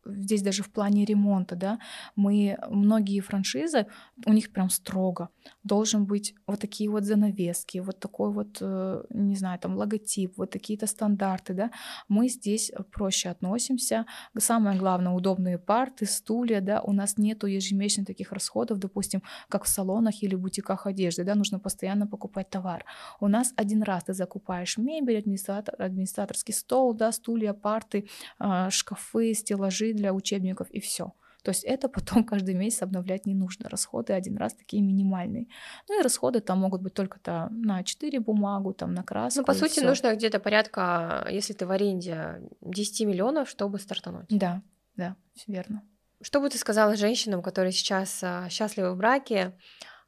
[0.04, 1.78] здесь даже в плане ремонта, да,
[2.16, 3.86] мы многие франшизы,
[4.26, 5.28] у них прям строго
[5.64, 10.50] должен быть вот такие вот занавески, вот такой вот, э, не знаю, там логотип, вот
[10.50, 11.70] такие-то стандарты, да.
[12.08, 14.06] Мы здесь проще относимся.
[14.38, 19.68] Самое главное, удобные парты, стулья, да, у нас нету ежемесячных таких расходов, допустим, как в
[19.68, 22.84] салонах или бутиках одежды, да, нужно постоянно покупать товар.
[23.20, 29.34] У нас один раз ты закупаешь мебель, администратор, администраторский стол, да, стулья, парты, а, шкафы,
[29.34, 31.12] стеллажи, для учебников и все.
[31.42, 33.68] То есть это потом каждый месяц обновлять не нужно.
[33.68, 35.48] Расходы один раз такие минимальные.
[35.88, 39.40] Ну и расходы там могут быть только-то на 4 бумагу, там на краску.
[39.40, 39.86] Ну, по сути, всё.
[39.86, 44.26] нужно где-то порядка, если ты в аренде, 10 миллионов, чтобы стартануть.
[44.30, 44.62] Да,
[44.96, 45.82] да, все верно.
[46.20, 49.58] Что бы ты сказала женщинам, которые сейчас а, счастливы в браке,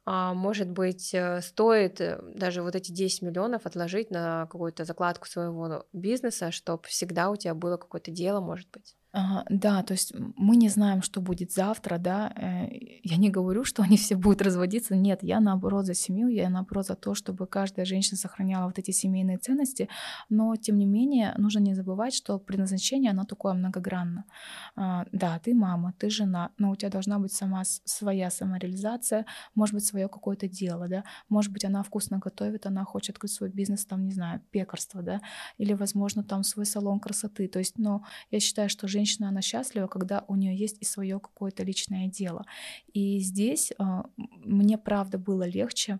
[0.05, 5.27] а, может быть, э, стоит э, даже вот эти 10 миллионов отложить на какую-то закладку
[5.27, 8.95] своего бизнеса, чтобы всегда у тебя было какое-то дело, может быть?
[9.49, 12.33] Да, то есть мы не знаем, что будет завтра, да.
[12.35, 12.67] Э,
[13.01, 14.93] я не говорю, что они все будут разводиться.
[14.95, 18.91] Нет, я наоборот за семью, я наоборот за то, чтобы каждая женщина сохраняла вот эти
[18.91, 19.87] семейные ценности.
[20.29, 24.25] Но тем не менее нужно не забывать, что предназначение оно такое многогранно.
[24.75, 29.25] А, да, ты мама, ты жена, но у тебя должна быть сама своя самореализация,
[29.55, 31.05] может быть свое какое-то дело, да.
[31.29, 35.21] Может быть она вкусно готовит, она хочет открыть свой бизнес, там не знаю, пекарство, да,
[35.57, 37.47] или возможно там свой салон красоты.
[37.47, 40.85] То есть, но я считаю, что женщина женщина, она счастлива, когда у нее есть и
[40.85, 42.45] свое какое-то личное дело.
[42.93, 45.99] И здесь э, мне, правда, было легче,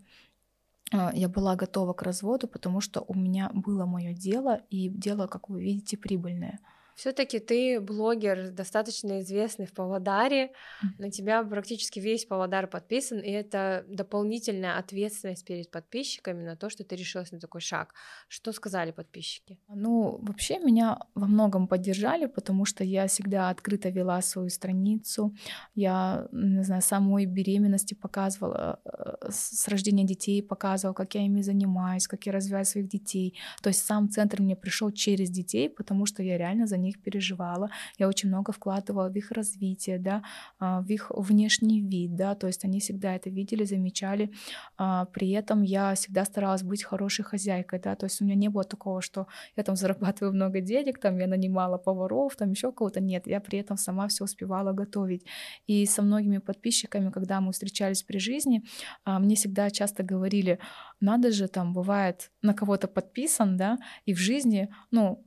[0.92, 5.28] э, я была готова к разводу, потому что у меня было мое дело, и дело,
[5.28, 6.60] как вы видите, прибыльное.
[6.96, 10.52] Все-таки ты блогер, достаточно известный в Павлодаре.
[10.98, 16.84] На тебя практически весь Павлодар подписан, и это дополнительная ответственность перед подписчиками на то, что
[16.86, 17.94] ты решилась на такой шаг.
[18.30, 19.60] Что сказали подписчики?
[19.68, 25.36] Ну, вообще меня во многом поддержали, потому что я всегда открыто вела свою страницу.
[25.76, 32.08] Я, не знаю, самой беременности показывала, э, с рождения детей показывала, как я ими занимаюсь,
[32.08, 33.38] как я развиваю своих детей.
[33.62, 37.70] То есть сам центр мне пришел через детей, потому что я реально за них переживала,
[37.98, 40.24] я очень много вкладывала в их развитие, да,
[40.60, 44.32] а, в их внешний вид, да, то есть они всегда это видели, замечали,
[44.78, 48.50] а, при этом я всегда старалась быть хорошей хозяйкой, да, то есть у меня не
[48.50, 53.00] было такого, что я там зарабатываю много денег, там я нанимала поваров, там еще кого-то,
[53.02, 55.26] нет, я при этом сама все успевала готовить.
[55.68, 58.64] И со многими подписчиками, когда мы встречались при жизни,
[59.04, 60.60] а, мне всегда часто говорили,
[61.00, 65.26] надо же, там бывает на кого-то подписан, да, и в жизни, ну,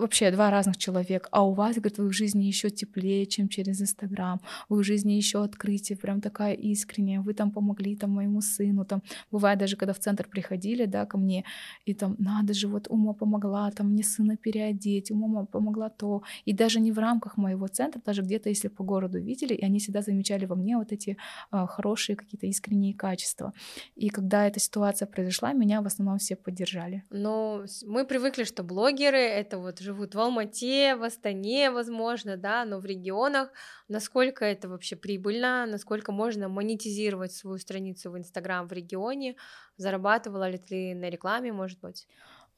[0.00, 3.80] вообще два разных человека, а у вас, говорит, вы в жизни еще теплее, чем через
[3.80, 8.84] Инстаграм, вы в жизни еще открытие, прям такая искренняя, вы там помогли там моему сыну,
[8.84, 11.44] там бывает даже, когда в центр приходили, да, ко мне,
[11.86, 16.52] и там, надо же, вот ума помогла, там мне сына переодеть, ума помогла то, и
[16.52, 20.02] даже не в рамках моего центра, даже где-то, если по городу видели, и они всегда
[20.02, 21.16] замечали во мне вот эти
[21.52, 23.52] э, хорошие какие-то искренние качества.
[23.96, 27.04] И когда эта ситуация произошла, меня в основном все поддержали.
[27.10, 32.78] Но мы привыкли, что блогеры— это вот живут в Алмате, в Астане, возможно, да, но
[32.78, 33.50] в регионах,
[33.88, 39.34] насколько это вообще прибыльно, насколько можно монетизировать свою страницу в Инстаграм в регионе,
[39.76, 42.06] зарабатывала ли ты на рекламе, может быть?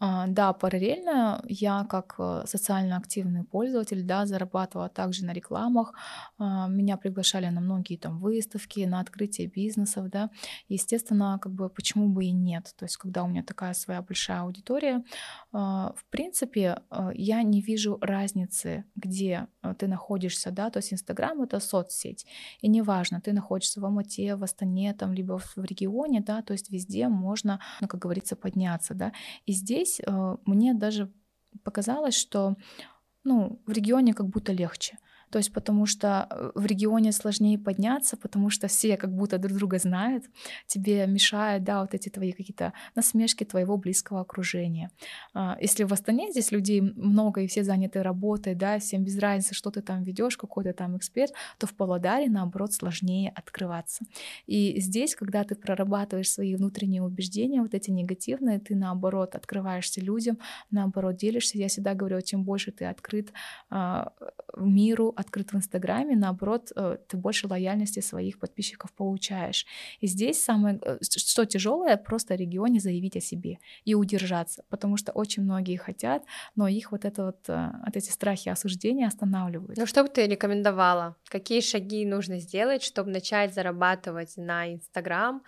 [0.04, 5.94] А, да, параллельно я как э, социально активный пользователь, да, зарабатывала также на рекламах.
[6.38, 10.30] А, меня приглашали на многие там выставки, на открытие бизнесов, да.
[10.68, 12.74] Естественно, как бы почему бы и нет.
[12.76, 15.04] То есть, когда у меня такая своя большая аудитория,
[15.52, 16.82] а, в принципе,
[17.14, 19.46] я не вижу разницы, где
[19.78, 20.70] ты находишься, да.
[20.70, 22.26] То есть Инстаграм это соцсеть,
[22.60, 26.70] и неважно, ты находишься в Алмате, в Астане, там, либо в регионе, да, то есть
[26.72, 29.12] везде можно, ну, как говорится, подняться, да.
[29.46, 31.12] И здесь здесь э, мне даже
[31.64, 32.56] показалось, что
[33.24, 34.98] ну, в регионе как будто легче.
[35.32, 39.56] То есть потому что э, в регионе сложнее подняться, потому что все как будто друг
[39.56, 40.24] друга знают,
[40.66, 44.90] тебе мешают, да, вот эти твои какие-то насмешки твоего близкого окружения.
[45.32, 49.54] А, если в Астане здесь людей много и все заняты работой, да, всем без разницы,
[49.54, 54.04] что ты там ведешь, какой ты там эксперт, то в Павлодаре, наоборот, сложнее открываться.
[54.46, 60.38] И здесь, когда ты прорабатываешь свои внутренние убеждения, вот эти негативные, ты, наоборот, открываешься людям,
[60.70, 61.56] наоборот, делишься.
[61.56, 63.32] Я всегда говорю, чем больше ты открыт
[63.70, 64.12] а,
[64.56, 69.66] миру, открыт в Инстаграме, наоборот, э, ты больше лояльности своих подписчиков получаешь.
[70.00, 75.12] И здесь самое, э, что тяжелое, просто регионе заявить о себе и удержаться, потому что
[75.12, 76.24] очень многие хотят,
[76.56, 79.78] но их вот это вот, э, вот эти страхи осуждения останавливают.
[79.78, 81.16] Ну что бы ты рекомендовала?
[81.28, 85.42] Какие шаги нужно сделать, чтобы начать зарабатывать на Инстаграм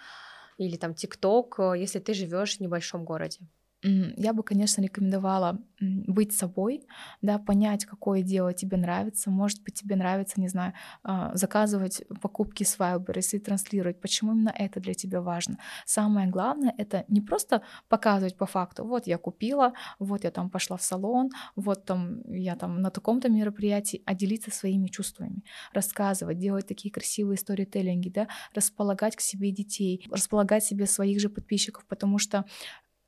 [0.58, 3.38] или там ТикТок, если ты живешь в небольшом городе?
[3.84, 6.86] Я бы, конечно, рекомендовала быть собой,
[7.20, 9.30] да, понять, какое дело тебе нравится.
[9.30, 10.72] Может быть, тебе нравится, не знаю,
[11.02, 14.00] а, заказывать покупки с Wildberries и транслировать.
[14.00, 15.58] Почему именно это для тебя важно?
[15.84, 17.60] Самое главное— это не просто
[17.90, 22.56] показывать по факту, вот я купила, вот я там пошла в салон, вот там я
[22.56, 25.42] там на таком-то мероприятии, а делиться своими чувствами,
[25.74, 31.84] рассказывать, делать такие красивые сторителлинги, да, располагать к себе детей, располагать себе своих же подписчиков,
[31.86, 32.46] потому что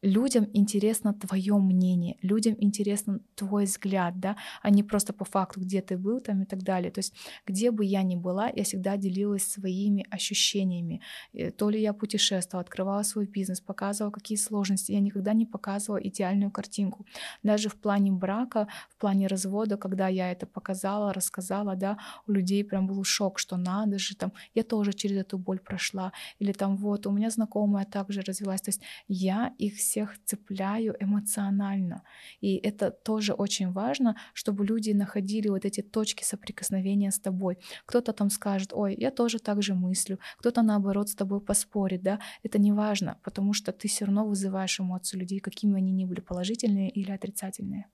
[0.03, 5.81] людям интересно твое мнение, людям интересно твой взгляд, да, а не просто по факту, где
[5.81, 6.91] ты был там и так далее.
[6.91, 7.15] То есть
[7.47, 11.01] где бы я ни была, я всегда делилась своими ощущениями.
[11.33, 14.93] Э, то ли я путешествовала, открывала свой бизнес, показывала какие сложности.
[14.93, 17.07] Я никогда не показывала идеальную картинку.
[17.43, 22.65] Даже в плане брака, в плане развода, когда я это показала, рассказала, да, у людей
[22.65, 26.13] прям был шок, что надо же, там, я тоже через эту боль прошла.
[26.39, 28.61] Или там вот, у меня знакомая также развелась.
[28.61, 32.03] То есть я их всех цепляю эмоционально.
[32.41, 37.59] И это тоже очень важно, чтобы люди находили вот эти точки соприкосновения с тобой.
[37.87, 42.19] Кто-то там скажет, ой, я тоже так же мыслю, кто-то наоборот с тобой поспорит, да,
[42.43, 46.21] это не важно, потому что ты все равно вызываешь эмоции людей, какими они ни были,
[46.21, 47.87] положительные или отрицательные.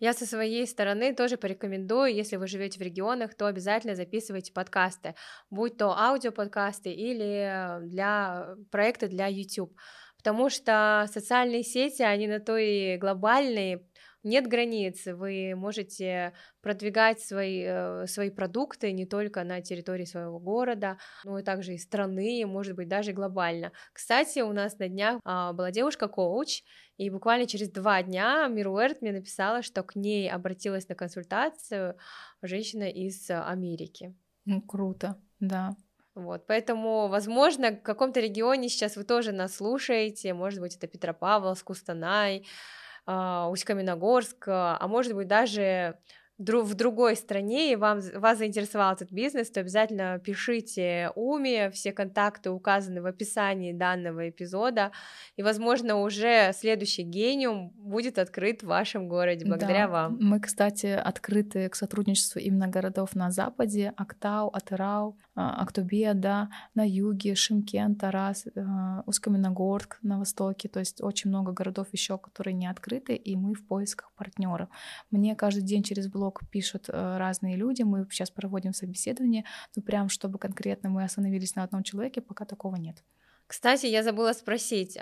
[0.00, 5.14] Я со своей стороны тоже порекомендую, если вы живете в регионах, то обязательно записывайте подкасты,
[5.50, 9.72] будь то аудиоподкасты или для проекта для YouTube
[10.24, 13.86] потому что социальные сети, они на то и глобальные,
[14.22, 20.96] нет границ, вы можете продвигать свои, э, свои продукты не только на территории своего города,
[21.24, 23.72] но и также и страны, может быть, даже глобально.
[23.92, 26.62] Кстати, у нас на днях а, была девушка-коуч,
[26.96, 31.98] и буквально через два дня Мируэрт мне написала, что к ней обратилась на консультацию
[32.40, 34.14] женщина из Америки.
[34.46, 35.76] Ну, круто, да.
[36.14, 41.64] Вот, поэтому, возможно, в каком-то регионе сейчас вы тоже нас слушаете, может быть, это Петропавловск,
[41.66, 42.46] Кустанай,
[43.04, 45.98] а, Усть-Каменогорск, а может быть, даже
[46.38, 52.50] в другой стране и вам, вас заинтересовал этот бизнес, то обязательно пишите Уми, все контакты
[52.50, 54.90] указаны в описании данного эпизода,
[55.36, 59.92] и, возможно, уже следующий гениум будет открыт в вашем городе благодаря да.
[59.92, 60.18] вам.
[60.20, 66.86] Мы, кстати, открыты к сотрудничеству именно городов на западе, Актау, Атырау, а, Актубе, да, на
[66.86, 72.66] юге, Шимкент, Тарас, а, Усть-Каменогорск на востоке, то есть очень много городов еще, которые не
[72.66, 74.68] открыты, и мы в поисках партнеров.
[75.10, 80.08] Мне каждый день через блог пишут э, разные люди, мы сейчас проводим собеседование, но прям
[80.08, 83.02] чтобы конкретно мы остановились на одном человеке, пока такого нет.
[83.46, 84.98] Кстати, я забыла спросить,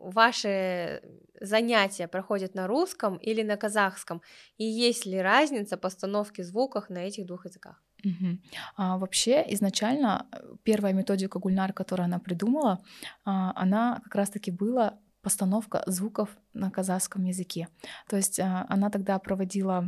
[0.00, 1.02] ваши
[1.40, 4.22] занятия проходят на русском или на казахском?
[4.58, 7.82] И есть ли разница постановки звуков на этих двух языках?
[8.04, 8.38] Угу.
[8.76, 12.80] А, вообще, изначально э, первая методика Гульнар, которую она придумала,
[13.24, 17.68] а, она как раз-таки была постановка звуков на казахском языке.
[18.08, 19.86] То есть а, она тогда проводила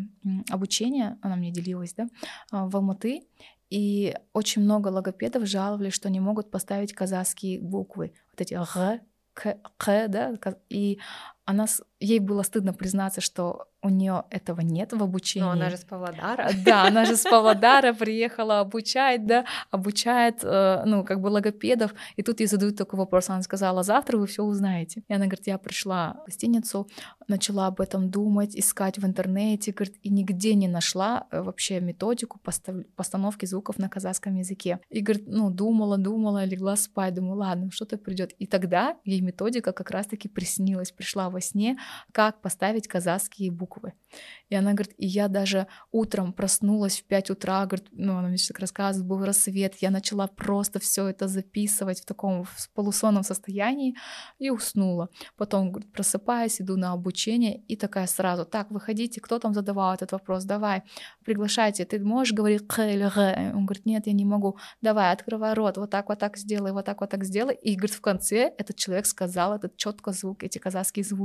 [0.50, 2.08] обучение, она мне делилась, да,
[2.50, 3.22] а, в Алматы,
[3.70, 9.00] и очень много логопедов жаловались, что не могут поставить казахские буквы, вот эти г,
[9.34, 10.36] к, к, да,
[10.68, 10.98] и
[11.44, 11.66] она,
[11.98, 15.44] ей было стыдно признаться, что у нее этого нет в обучении.
[15.44, 16.50] Но она же с Павлодара.
[16.64, 21.92] Да, она же с Павлодара приехала обучать, да, обучает, э, ну, как бы логопедов.
[22.14, 23.28] И тут ей задают такой вопрос.
[23.28, 25.02] Она сказала, завтра вы все узнаете.
[25.08, 26.86] И она говорит, я пришла в гостиницу,
[27.26, 32.38] начала об этом думать, искать в интернете, говорит, и нигде не нашла э, вообще методику
[32.96, 34.78] постановки звуков на казахском языке.
[34.90, 38.32] И говорит, ну, думала, думала, легла спать, думаю, ладно, что-то придет.
[38.38, 41.78] И тогда ей методика как раз-таки приснилась, пришла во сне,
[42.12, 43.94] как поставить казахские буквы.
[44.48, 48.36] И она говорит, и я даже утром проснулась в 5 утра, говорит, ну, она мне
[48.36, 53.96] так рассказывает, был рассвет, я начала просто все это записывать в таком в полусонном состоянии
[54.38, 55.08] и уснула.
[55.36, 60.12] Потом, говорит, просыпаюсь, иду на обучение и такая сразу, так, выходите, кто там задавал этот
[60.12, 60.82] вопрос, давай,
[61.24, 63.52] приглашайте, ты можешь говорить «к» или «г»?
[63.54, 66.84] Он говорит, нет, я не могу, давай, открывай рот, вот так, вот так сделай, вот
[66.84, 67.54] так, вот так сделай.
[67.54, 71.21] И, говорит, в конце этот человек сказал этот четко звук, эти казахские звуки.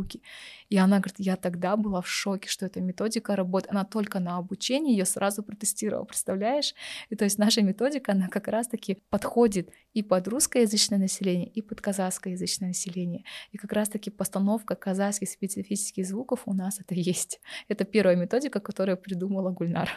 [0.70, 4.38] И она говорит, я тогда была в шоке, что эта методика работает, она только на
[4.38, 6.74] обучении ее сразу протестировала, представляешь?
[7.10, 11.82] И то есть наша методика, она как раз-таки подходит и под русскоязычное население, и под
[11.82, 13.24] казахскоязычное население.
[13.52, 17.40] И как раз-таки постановка казахских специфических звуков у нас это есть.
[17.68, 19.90] Это первая методика, которую придумала Гульнар.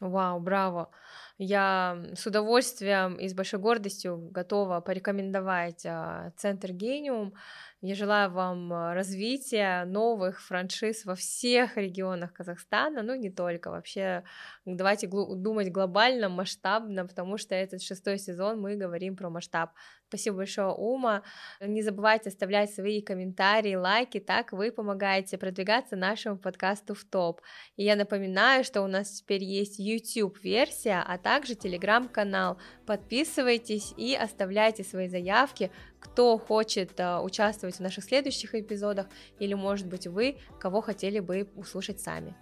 [0.00, 0.90] Вау, браво!
[1.38, 7.34] Я с удовольствием и с большой гордостью готова порекомендовать а, Центр Гениум.
[7.82, 14.24] Я желаю вам а, развития новых франшиз во всех регионах Казахстана, ну не только, вообще
[14.64, 19.72] давайте думать глобально, масштабно, потому что этот шестой сезон мы говорим про масштаб.
[20.08, 21.22] Спасибо большое, Ума.
[21.60, 27.42] Не забывайте оставлять свои комментарии, лайки, так вы помогаете продвигаться нашему подкасту в топ.
[27.76, 32.56] И я напоминаю, что у нас теперь есть YouTube-версия, а также Telegram-канал.
[32.86, 39.06] Подписывайтесь и оставляйте свои заявки, кто хочет uh, участвовать в наших следующих эпизодах,
[39.40, 42.36] или, может быть, вы, кого хотели бы услышать сами.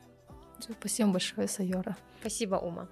[0.58, 1.96] Спасибо большое, Сайора.
[2.20, 2.88] Спасибо, Ума.